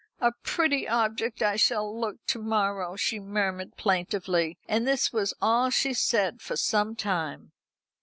[0.19, 5.69] "A pretty object I shall look to morrow!" she murmured plaintively, and this was all
[5.69, 7.51] she said for some time.